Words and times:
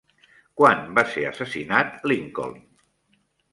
Quan 0.61 0.81
va 0.99 1.03
ser 1.11 1.27
assassinat 1.33 1.93
Lincoln? 2.15 2.59